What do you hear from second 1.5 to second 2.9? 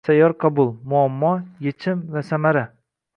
yechim va samara